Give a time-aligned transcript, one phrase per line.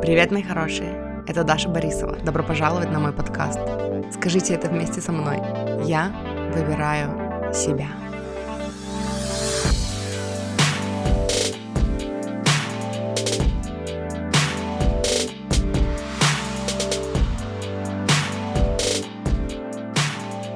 [0.00, 1.24] Привет, мои хорошие!
[1.26, 2.16] Это Даша Борисова.
[2.18, 3.58] Добро пожаловать на мой подкаст.
[4.14, 5.38] Скажите это вместе со мной.
[5.84, 6.12] Я
[6.54, 7.88] выбираю себя.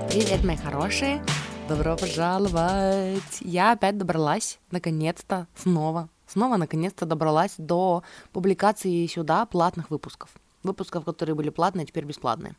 [0.09, 1.21] Привет, мои хорошие!
[1.69, 3.41] Добро пожаловать!
[3.41, 10.31] Я опять добралась, наконец-то, снова снова наконец-то добралась до публикации сюда платных выпусков.
[10.63, 12.55] Выпусков, которые были платные, а теперь бесплатные.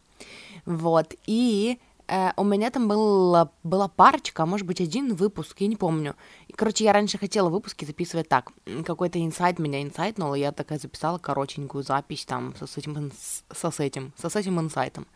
[0.65, 5.67] Вот, и э, у меня там было, была парочка, а может быть один выпуск, я
[5.67, 6.15] не помню.
[6.47, 8.51] И, короче, я раньше хотела выпуски записывать так.
[8.85, 13.11] Какой-то инсайт меня инсайтнул, и я такая записала коротенькую запись там со, с этим,
[13.51, 15.07] со, с этим, со с этим инсайтом.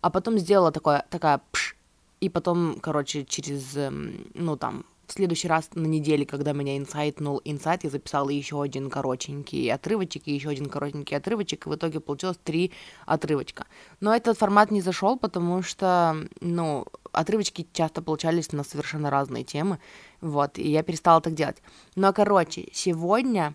[0.00, 1.76] А потом сделала такое, такая пш,
[2.20, 7.40] и потом, короче, через, эм, ну, там, в следующий раз на неделе, когда меня инсайтнул
[7.44, 12.00] инсайт, я записала еще один коротенький отрывочек и еще один коротенький отрывочек, и в итоге
[12.00, 12.72] получилось три
[13.06, 13.66] отрывочка.
[14.00, 19.78] Но этот формат не зашел, потому что, ну, отрывочки часто получались на совершенно разные темы,
[20.20, 21.62] вот, и я перестала так делать.
[21.96, 23.54] Но, короче, сегодня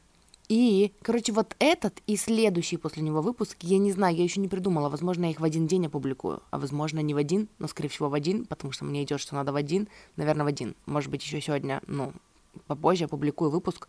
[0.50, 4.47] и, короче, вот этот и следующий после него выпуск, я не знаю, я еще не
[4.47, 4.89] придумала.
[4.89, 8.09] Возможно, я их в один день опубликую, а возможно, не в один, но, скорее всего,
[8.09, 10.75] в один, потому что мне идет, что надо в один, наверное, в один.
[10.88, 12.14] Может быть, еще сегодня, ну,
[12.66, 13.88] попозже опубликую выпуск.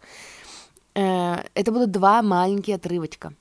[0.95, 3.33] Э, это будут два маленькие отрывочка.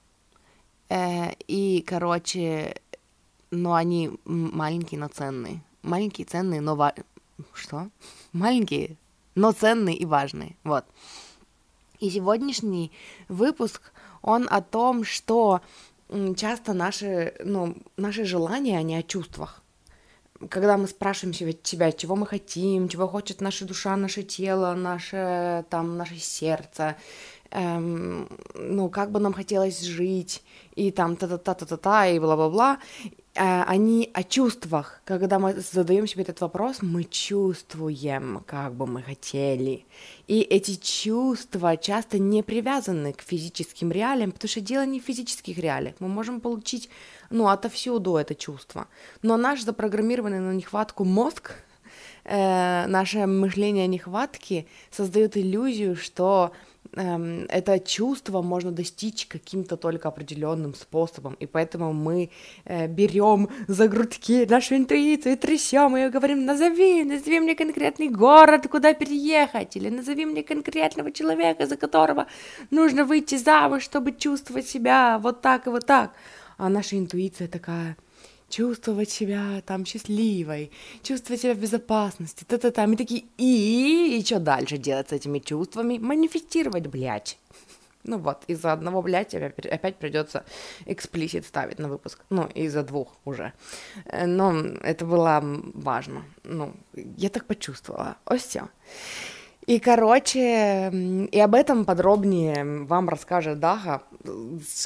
[0.88, 2.76] Э, и, короче,
[3.52, 5.62] ну, они маленькие, но ценные.
[5.82, 6.78] Маленькие, ценные, но...
[6.78, 6.94] Ва...
[7.54, 7.90] Что?
[8.32, 8.96] Маленькие,
[9.36, 10.56] но ценные и важные.
[10.64, 10.86] Вот.
[12.00, 12.94] И сегодняшний
[13.28, 15.62] выпуск, он о том, что
[16.38, 19.62] часто наши, ну, наши желания, они о чувствах.
[20.50, 25.98] Когда мы спрашиваем себя, чего мы хотим, чего хочет наша душа, наше тело, наше, там,
[25.98, 26.96] наше сердце,
[27.52, 30.42] эм, ну, как бы нам хотелось жить,
[30.76, 32.80] и там та-та-та-та-та-та, и бла-бла-бла,
[33.36, 35.02] они о чувствах.
[35.06, 39.86] Когда мы задаем себе этот вопрос, мы чувствуем, как бы мы хотели.
[40.28, 45.58] И эти чувства часто не привязаны к физическим реалиям, потому что дело не в физических
[45.58, 45.96] реалиях.
[46.00, 46.90] Мы можем получить,
[47.30, 48.88] ну, отовсюду это чувство.
[49.22, 51.54] Но наш запрограммированный на нехватку мозг,
[52.26, 56.52] э, наше мышление нехватки создает иллюзию, что
[56.94, 62.30] это чувство можно достичь каким-то только определенным способом, и поэтому мы
[62.66, 68.68] э, берем за грудки нашу интуицию и трясем ее, говорим, назови, назови мне конкретный город,
[68.68, 72.26] куда переехать, или назови мне конкретного человека, за которого
[72.72, 76.12] нужно выйти замуж, чтобы чувствовать себя вот так и вот так.
[76.58, 77.96] А наша интуиция такая—
[78.50, 80.72] чувствовать себя там счастливой,
[81.04, 82.88] чувствовать себя в безопасности, та-та-та.
[82.88, 85.98] Мы такие, и, и что дальше делать с этими чувствами?
[85.98, 87.38] Манифестировать, блядь.
[88.04, 90.44] Ну вот, из-за одного, блядь, опять, придется
[90.86, 92.20] эксплисит ставить на выпуск.
[92.30, 93.54] Ну, из-за двух уже.
[94.06, 95.42] Э, но это было
[95.74, 96.24] важно.
[96.44, 98.16] Ну, я так почувствовала.
[98.26, 98.70] О, все.
[99.70, 100.90] И, короче,
[101.32, 104.02] и об этом подробнее вам расскажет Даха,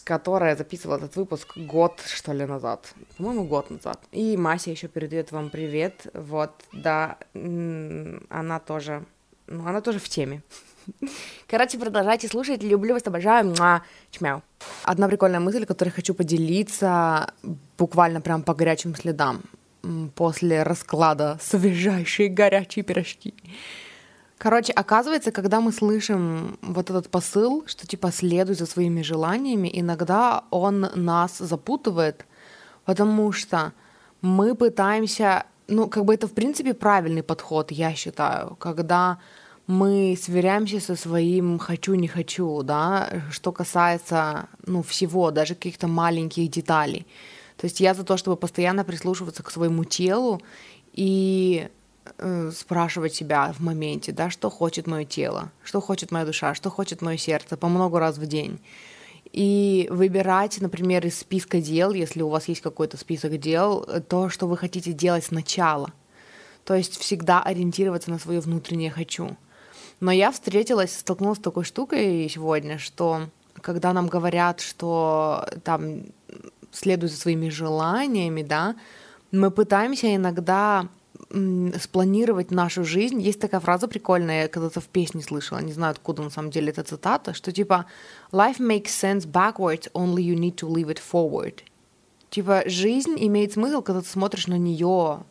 [0.03, 2.93] которая записывала этот выпуск год, что ли, назад.
[3.17, 4.01] По-моему, год назад.
[4.11, 6.07] И Мася еще передает вам привет.
[6.13, 9.05] Вот, да, она тоже,
[9.47, 10.41] ну, она тоже в теме.
[11.47, 12.61] Короче, продолжайте слушать.
[12.61, 13.45] Люблю вас, обожаю.
[13.45, 13.83] Муа.
[14.11, 14.41] Чмяу.
[14.83, 17.31] Одна прикольная мысль, которой хочу поделиться
[17.77, 19.43] буквально прям по горячим следам
[20.15, 23.33] после расклада свежайшие горячие пирожки.
[24.43, 30.43] Короче, оказывается, когда мы слышим вот этот посыл, что типа следуй за своими желаниями, иногда
[30.51, 32.25] он нас запутывает,
[32.83, 33.71] потому что
[34.21, 39.17] мы пытаемся, ну, как бы это в принципе правильный подход, я считаю, когда
[39.65, 46.51] мы сверяемся со своим хочу не хочу, да, что касается, ну, всего, даже каких-то маленьких
[46.51, 47.07] деталей.
[47.55, 50.41] То есть я за то, чтобы постоянно прислушиваться к своему телу
[50.91, 51.69] и
[52.17, 56.69] э, спрашивать себя в моменте, да, что хочет мое тело, что хочет моя душа, что
[56.69, 58.59] хочет мое сердце по много раз в день.
[59.31, 64.47] И выбирать, например, из списка дел, если у вас есть какой-то список дел, то, что
[64.47, 65.91] вы хотите делать сначала.
[66.65, 69.35] То есть всегда ориентироваться на свое внутреннее «хочу».
[69.99, 73.29] Но я встретилась, столкнулась с такой штукой сегодня, что
[73.61, 76.03] когда нам говорят, что там
[76.71, 78.75] следуй за своими желаниями, да,
[79.31, 80.87] мы пытаемся иногда
[81.79, 83.21] спланировать нашу жизнь.
[83.21, 86.69] Есть такая фраза прикольная, я когда-то в песне слышала, не знаю, откуда на самом деле
[86.69, 87.85] эта цитата, что типа
[88.31, 91.59] «Life makes sense backwards, only you need to leave it forward».
[92.29, 95.23] Типа жизнь имеет смысл, когда ты смотришь на нее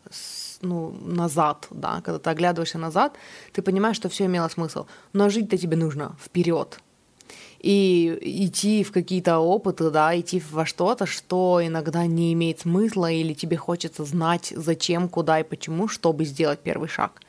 [0.61, 3.17] ну, назад, да, когда ты оглядываешься назад,
[3.51, 4.85] ты понимаешь, что все имело смысл.
[5.11, 6.79] Но жить-то тебе нужно вперед.
[7.63, 13.33] И идти в какие-то опыты, да, идти во что-то, что иногда не имеет смысла, или
[13.33, 17.21] тебе хочется знать, зачем, куда и почему, чтобы сделать первый шаг.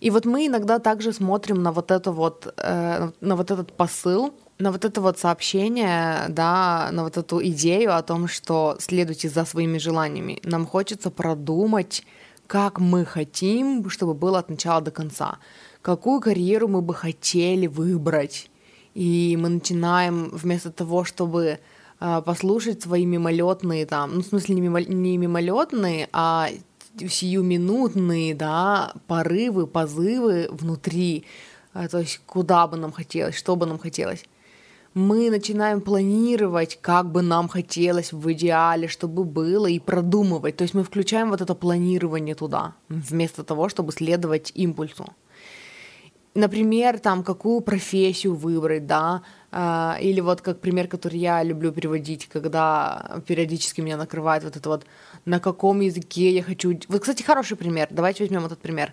[0.00, 4.34] И вот мы иногда также смотрим на вот это вот, э, на вот этот посыл,
[4.58, 9.44] на вот это вот сообщение, да, на вот эту идею о том, что следуйте за
[9.44, 10.40] своими желаниями.
[10.42, 12.02] Нам хочется продумать,
[12.48, 15.38] как мы хотим, чтобы было от начала до конца.
[15.82, 18.50] Какую карьеру мы бы хотели выбрать
[18.98, 21.60] и мы начинаем вместо того, чтобы
[22.00, 26.48] э, послушать свои мимолетные там, ну, в смысле не, мимо, не мимолетные, а
[26.98, 31.24] сиюминутные, да, порывы, позывы внутри,
[31.74, 34.24] э, то есть куда бы нам хотелось, что бы нам хотелось.
[34.94, 40.56] Мы начинаем планировать, как бы нам хотелось в идеале, чтобы было, и продумывать.
[40.56, 45.06] То есть мы включаем вот это планирование туда, вместо того, чтобы следовать импульсу
[46.38, 52.28] например, там, какую профессию выбрать, да, а, или вот как пример, который я люблю переводить,
[52.28, 54.86] когда периодически меня накрывает вот это вот,
[55.24, 56.78] на каком языке я хочу...
[56.88, 58.92] Вот, кстати, хороший пример, давайте возьмем этот пример.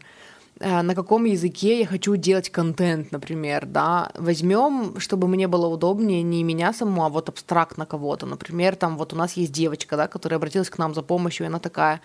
[0.60, 6.24] А, на каком языке я хочу делать контент, например, да, возьмем, чтобы мне было удобнее
[6.24, 10.08] не меня саму, а вот абстрактно кого-то, например, там вот у нас есть девочка, да,
[10.08, 12.02] которая обратилась к нам за помощью, и она такая,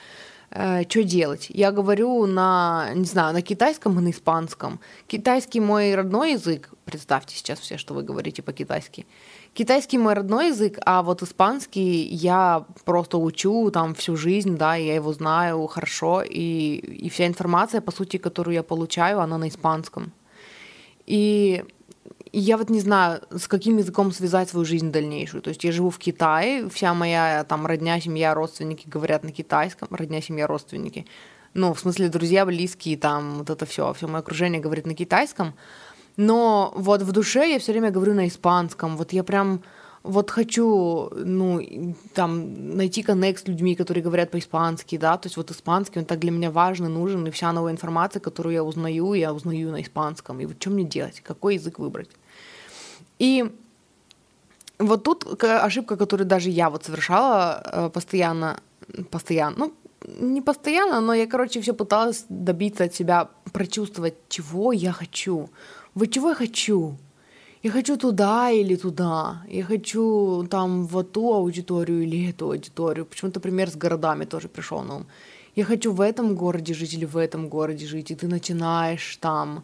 [0.50, 1.47] э, что делать.
[1.49, 4.81] Я говорю на, не знаю, на китайском и на испанском.
[5.06, 9.06] Китайский мой родной язык, представьте сейчас все, что вы говорите по-китайски.
[9.52, 14.94] Китайский мой родной язык, а вот испанский я просто учу там всю жизнь, да, я
[14.94, 20.12] его знаю хорошо, и, и вся информация, по сути, которую я получаю, она на испанском.
[21.06, 21.64] И
[22.32, 25.42] и я вот не знаю, с каким языком связать свою жизнь дальнейшую.
[25.42, 29.88] То есть я живу в Китае, вся моя там родня, семья, родственники говорят на китайском,
[29.90, 31.06] родня, семья, родственники.
[31.54, 35.54] Ну, в смысле, друзья, близкие, там, вот это все, все мое окружение говорит на китайском.
[36.16, 38.96] Но вот в душе я все время говорю на испанском.
[38.96, 39.62] Вот я прям
[40.02, 41.61] вот хочу, ну,
[42.14, 46.19] там, найти коннект с людьми, которые говорят по-испански, да, то есть вот испанский, он так
[46.19, 50.41] для меня важный, нужен, и вся новая информация, которую я узнаю, я узнаю на испанском.
[50.41, 52.08] И вот что мне делать, какой язык выбрать?
[53.19, 53.44] И
[54.79, 58.58] вот тут ошибка, которую даже я вот совершала э, постоянно,
[59.11, 59.75] постоянно, ну,
[60.20, 65.50] не постоянно, но я, короче, все пыталась добиться от себя, прочувствовать, чего я хочу.
[65.94, 66.97] Вот чего я хочу?
[67.62, 69.42] Я хочу туда или туда.
[69.48, 73.04] Я хочу там в ту аудиторию или эту аудиторию.
[73.04, 75.06] Почему-то пример с городами тоже пришел на ум.
[75.56, 78.10] Я хочу в этом городе жить или в этом городе жить.
[78.10, 79.62] И ты начинаешь там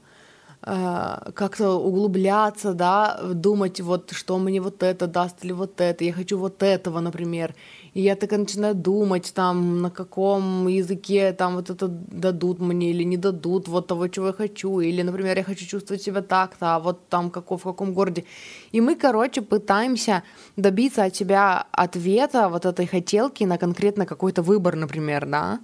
[0.66, 6.38] как-то углубляться, да, думать, вот что мне вот это даст или вот это, я хочу
[6.38, 7.54] вот этого, например.
[7.94, 13.04] И я так начинаю думать, там, на каком языке там вот это дадут мне или
[13.04, 14.80] не дадут, вот того, чего я хочу.
[14.80, 18.24] Или, например, я хочу чувствовать себя так-то, а вот там каков, в каком городе.
[18.72, 20.24] И мы, короче, пытаемся
[20.56, 25.60] добиться от себя ответа вот этой хотелки на конкретно какой-то выбор, например, да.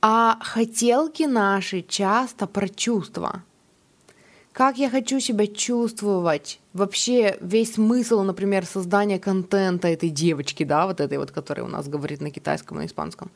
[0.00, 3.42] А хотелки наши часто про чувства—
[4.56, 6.60] как я хочу себя чувствовать.
[6.72, 11.88] Вообще весь смысл, например, создания контента этой девочки, да, вот этой вот, которая у нас
[11.88, 13.30] говорит на китайском, на испанском.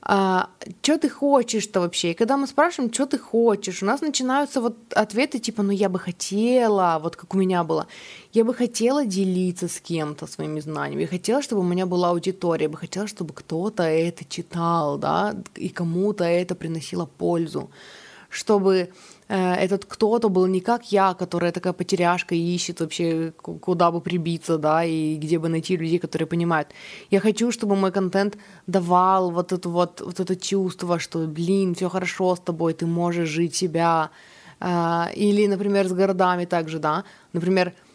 [0.00, 0.48] А,
[0.80, 2.12] что ты хочешь-то вообще?
[2.12, 5.90] И когда мы спрашиваем, что ты хочешь, у нас начинаются вот ответы типа, ну я
[5.90, 7.86] бы хотела, вот как у меня было,
[8.32, 12.64] я бы хотела делиться с кем-то своими знаниями, я хотела, чтобы у меня была аудитория,
[12.64, 17.68] я бы хотела, чтобы кто-то это читал, да, и кому-то это приносило пользу,
[18.30, 18.88] чтобы
[19.28, 24.58] этот кто-то был не как я, которая такая потеряшка и ищет вообще, куда бы прибиться,
[24.58, 26.68] да, и где бы найти людей, которые понимают.
[27.10, 31.88] Я хочу, чтобы мой контент давал вот это вот, вот это чувство, что, блин, все
[31.88, 34.10] хорошо с тобой, ты можешь жить себя.
[34.60, 37.04] Э, или, например, с городами также, да.
[37.32, 37.85] Например, Э,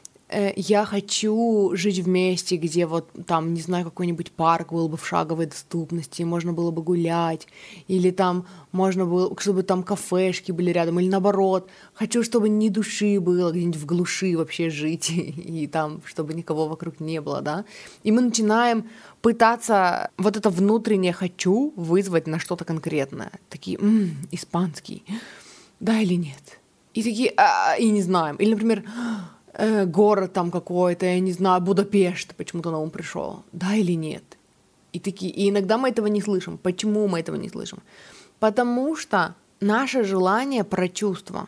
[0.55, 5.05] я хочу жить в месте, где вот там, не знаю, какой-нибудь парк был бы в
[5.05, 7.47] шаговой доступности, можно было бы гулять,
[7.87, 13.19] или там можно было, чтобы там кафешки были рядом, или наоборот, хочу, чтобы ни души
[13.19, 17.65] было, где-нибудь в глуши вообще жить, и там, чтобы никого вокруг не было, да.
[18.03, 18.89] И мы начинаем
[19.21, 23.31] пытаться вот это внутреннее «хочу» вызвать на что-то конкретное.
[23.49, 25.03] Такие м-м, «испанский,
[25.79, 26.59] да или нет?»
[26.93, 28.35] И такие а, «и не знаем».
[28.35, 28.83] Или, например,
[29.53, 33.43] э, город там какой-то, я не знаю, Будапешт почему-то на ум пришел.
[33.51, 34.23] Да или нет?
[34.93, 36.57] И такие, и иногда мы этого не слышим.
[36.57, 37.79] Почему мы этого не слышим?
[38.39, 41.47] Потому что наше желание про чувства.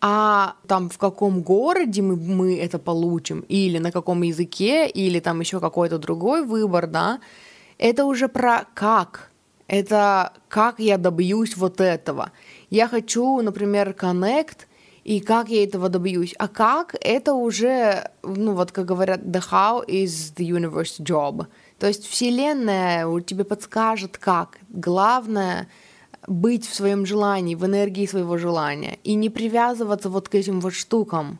[0.00, 5.40] А там в каком городе мы, мы это получим, или на каком языке, или там
[5.40, 7.20] еще какой-то другой выбор, да,
[7.78, 9.30] это уже про как.
[9.68, 12.30] Это как я добьюсь вот этого.
[12.70, 14.68] Я хочу, например, коннект
[15.06, 16.34] и как я этого добьюсь.
[16.36, 21.46] А как это уже, ну вот как говорят, the how is the universe job.
[21.78, 24.58] То есть Вселенная тебе подскажет, как.
[24.68, 25.68] Главное
[26.26, 30.72] быть в своем желании, в энергии своего желания и не привязываться вот к этим вот
[30.72, 31.38] штукам,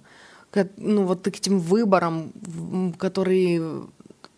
[0.53, 2.33] к, ну вот к этим выборам,
[2.99, 3.89] которые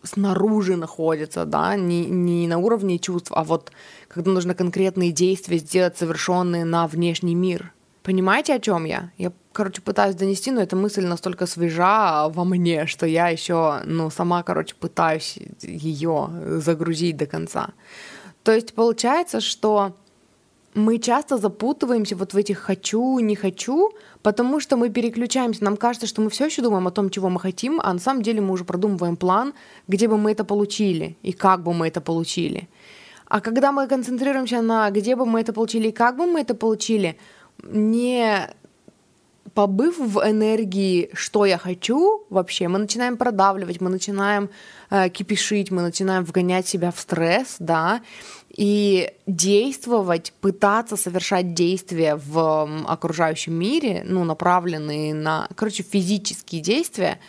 [0.01, 3.71] снаружи находятся, да, не, не на уровне чувств, а вот
[4.07, 7.73] когда нужно конкретные действия сделать, совершенные на внешний мир.
[8.03, 9.11] Понимаете, о чем я?
[9.17, 14.09] Я, короче, пытаюсь донести, но эта мысль настолько свежа во мне, что я еще, ну,
[14.09, 16.29] сама, короче, пытаюсь ее
[16.59, 17.69] загрузить до конца.
[18.43, 19.95] То есть получается, что
[20.73, 23.91] мы часто запутываемся вот в этих хочу, не хочу,
[24.21, 25.63] потому что мы переключаемся.
[25.63, 28.21] Нам кажется, что мы все еще думаем о том, чего мы хотим, а на самом
[28.21, 29.53] деле мы уже продумываем план,
[29.87, 32.69] где бы мы это получили и как бы мы это получили.
[33.25, 36.55] А когда мы концентрируемся на где бы мы это получили и как бы мы это
[36.55, 37.17] получили,
[37.63, 38.49] не
[39.53, 44.49] побыв в энергии, что я хочу вообще, мы начинаем продавливать, мы начинаем
[44.89, 48.01] э, кипишить, мы начинаем вгонять себя в стресс, да,
[48.49, 57.19] и действовать, пытаться совершать действия в окружающем мире, ну, направленные на, короче, физические действия,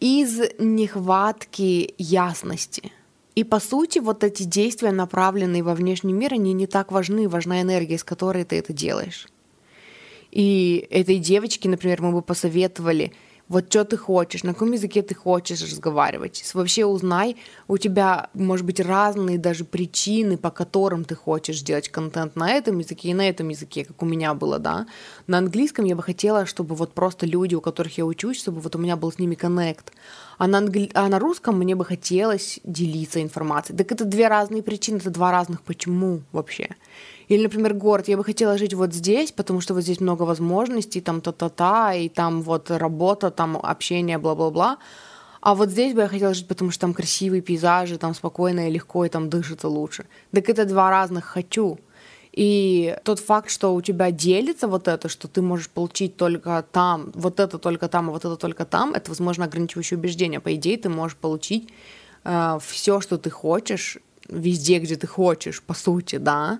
[0.00, 2.92] из нехватки ясности.
[3.34, 7.62] И по сути, вот эти действия, направленные во внешний мир, они не так важны, важна
[7.62, 9.26] энергия, с которой ты это делаешь.
[10.30, 13.12] И этой девочке, например, мы бы посоветовали
[13.48, 16.50] вот что ты хочешь, на каком языке ты хочешь разговаривать.
[16.54, 17.36] Вообще узнай,
[17.68, 22.78] у тебя, может быть, разные даже причины, по которым ты хочешь делать контент на этом
[22.78, 24.86] языке и на этом языке, как у меня было, да.
[25.26, 28.76] На английском я бы хотела, чтобы вот просто люди, у которых я учусь, чтобы вот
[28.76, 29.92] у меня был с ними коннект.
[30.38, 30.90] А на, англи...
[30.94, 33.76] а на русском мне бы хотелось делиться информацией.
[33.76, 36.70] Так это две разные причины, это два разных почему вообще.
[37.28, 41.00] Или, например, город, я бы хотела жить вот здесь, потому что вот здесь много возможностей,
[41.00, 44.78] там та-та-та, и там вот работа, там общение, бла-бла-бла.
[45.40, 48.72] А вот здесь бы я хотела жить, потому что там красивые пейзажи, там спокойно и
[48.72, 50.06] легко, и там дышится лучше.
[50.32, 51.78] Так это два разных «хочу».
[52.32, 57.12] И тот факт, что у тебя делится вот это, что ты можешь получить только там,
[57.14, 60.40] вот это только там, а вот это только там, это, возможно, ограничивающее убеждение.
[60.40, 61.68] По идее, ты можешь получить
[62.24, 66.58] э, все, что ты хочешь, везде, где ты хочешь, по сути, да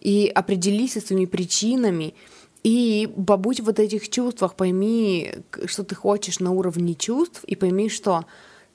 [0.00, 2.14] и определись со своими причинами,
[2.64, 5.32] и побудь вот этих чувствах, пойми,
[5.66, 8.24] что ты хочешь на уровне чувств, и пойми, что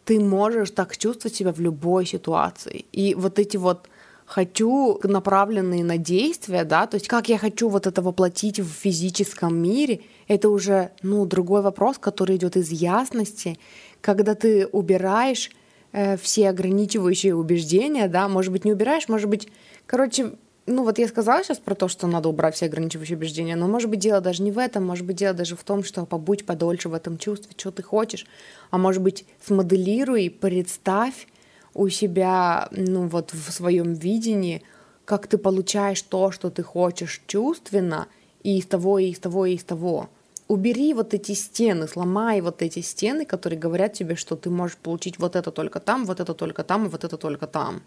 [0.06, 2.86] ты можешь так чувствовать себя в любой ситуации.
[2.92, 3.90] И вот эти вот
[4.26, 9.56] хочу, направленные на действия, да, то есть как я хочу вот это воплотить в физическом
[9.56, 13.60] мире, это уже, ну, другой вопрос, который идет из ясности,
[14.02, 15.52] когда ты убираешь
[15.92, 19.50] э, все ограничивающие убеждения, да, может быть, не убираешь, может быть,
[19.86, 20.34] короче,
[20.66, 23.90] ну вот я сказала сейчас про то, что надо убрать все ограничивающие убеждения, но может
[23.90, 26.90] быть дело даже не в этом, может быть дело даже в том, что побудь подольше
[26.90, 28.26] в этом чувстве, что ты хочешь,
[28.72, 31.28] а может быть смоделируй, представь
[31.74, 34.64] у себя, ну вот в своем видении,
[35.06, 38.08] как ты получаешь то, что ты хочешь чувственно,
[38.44, 40.10] и из того, и из того, и из того.
[40.48, 45.18] Убери вот эти стены, сломай вот эти стены, которые говорят тебе, что ты можешь получить
[45.18, 47.82] вот это только там, вот это только там, и вот это только там.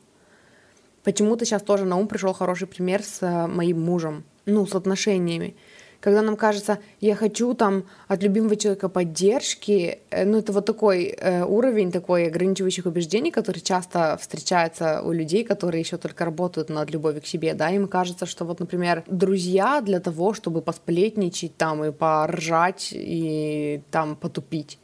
[1.07, 5.55] Почему-то сейчас тоже на ум пришел хороший пример с э, моим мужем, ну, с отношениями.
[6.01, 11.05] Когда нам кажется, я хочу там от любимого человека поддержки, э, ну, это вот такой
[11.17, 16.91] э, уровень такой ограничивающих убеждений, который часто встречается у людей, которые еще только работают над
[16.91, 21.85] любовью к себе, да, им кажется, что вот, например, друзья для того, чтобы посплетничать там
[21.85, 24.81] и поржать и там потупить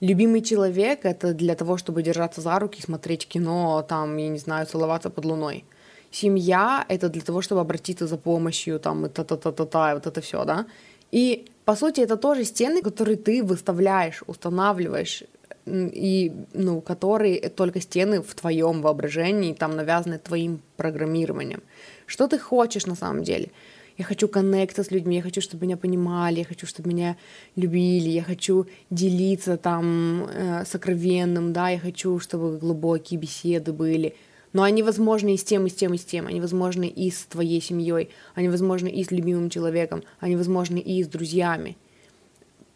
[0.00, 4.66] любимый человек— это для того, чтобы держаться за руки, смотреть кино, там, я не знаю,
[4.66, 5.64] целоваться под луной.
[6.10, 10.66] Семья— это для того, чтобы обратиться за помощью, там, и та-та-та-та-та, вот это все, да.
[11.12, 15.24] И, по сути, это тоже стены, которые ты выставляешь, устанавливаешь,
[15.66, 21.62] и, ну, которые только стены в твоем воображении, там, навязаны твоим программированием.
[22.06, 23.50] Что ты хочешь на самом деле?
[24.00, 27.16] Я хочу коннекта с людьми, я хочу, чтобы меня понимали, я хочу, чтобы меня
[27.54, 34.14] любили, я хочу делиться там э, сокровенным, да, я хочу, чтобы глубокие беседы были.
[34.54, 36.26] Но они возможны и с тем, и с тем, и с тем.
[36.26, 41.04] Они возможны и с твоей семьей, они возможны и с любимым человеком, они возможны и
[41.04, 41.76] с друзьями.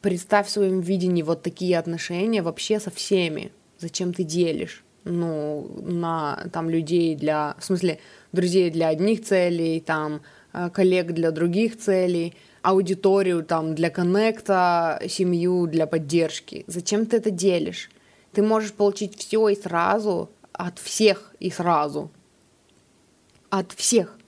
[0.03, 3.51] Представь в своем видении вот такие отношения вообще со всеми.
[3.79, 4.85] Зачем ты делишь?
[5.05, 7.99] Ну, на там людей для, в смысле,
[8.33, 10.21] друзей для одних целей, там
[10.73, 16.65] коллег для других целей, аудиторию там для коннекта, семью для поддержки.
[16.67, 17.91] Зачем ты это делишь?
[18.33, 22.11] Ты можешь получить все и сразу, от всех и сразу.
[23.51, 24.19] От всех.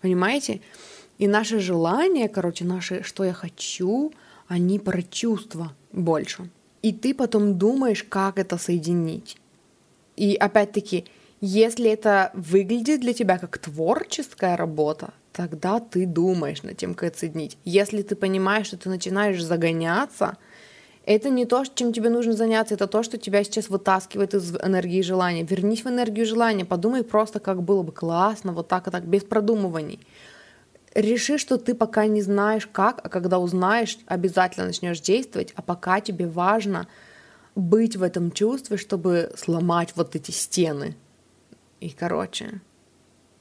[0.00, 0.60] Понимаете?
[1.18, 4.12] И наши желания, короче, наши, что я хочу,
[4.46, 6.50] они про чувства больше.
[6.82, 9.38] И ты потом думаешь, как это соединить.
[10.16, 11.06] И опять-таки,
[11.40, 17.18] если это выглядит для тебя как творческая работа, тогда ты думаешь над тем, как это
[17.18, 17.58] соединить.
[17.64, 20.38] Если ты понимаешь, что ты начинаешь загоняться,
[21.04, 25.02] это не то, чем тебе нужно заняться, это то, что тебя сейчас вытаскивает из энергии
[25.02, 25.42] желания.
[25.42, 29.24] Вернись в энергию желания, подумай просто, как было бы классно, вот так и так, без
[29.24, 30.00] продумываний.
[30.94, 36.00] Реши, что ты пока не знаешь как, а когда узнаешь, обязательно начнешь действовать, а пока
[36.00, 36.86] тебе важно
[37.56, 40.96] быть в этом чувстве, чтобы сломать вот эти стены.
[41.80, 42.60] И, короче,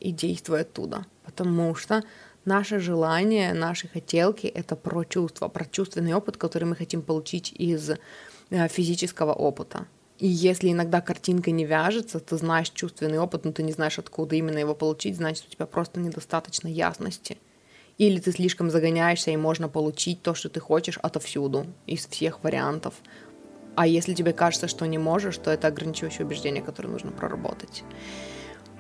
[0.03, 1.05] и действуй оттуда.
[1.23, 2.03] Потому что
[2.45, 7.89] наше желание, наши хотелки— это про чувства, про чувственный опыт, который мы хотим получить из
[7.89, 7.97] э,
[8.67, 9.87] физического опыта.
[10.19, 14.35] И если иногда картинка не вяжется, ты знаешь чувственный опыт, но ты не знаешь, откуда
[14.35, 17.37] именно его получить, значит, у тебя просто недостаточно ясности.
[17.97, 22.93] Или ты слишком загоняешься, и можно получить то, что ты хочешь отовсюду, из всех вариантов.
[23.75, 27.83] А если тебе кажется, что не можешь, то это ограничивающее убеждение, которое нужно проработать.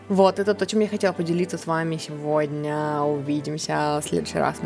[0.09, 3.01] Вот, это то, чем я хотела поделиться с вами сегодня.
[3.01, 4.57] Увидимся в следующий раз.